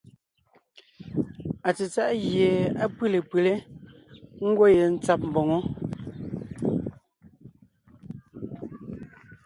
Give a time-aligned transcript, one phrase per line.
[1.67, 2.49] Atsetsáʼ gie
[2.83, 3.53] á pʉ́le pʉlé,
[4.47, 5.57] ńgwɔ́ yentsǎb mboŋó.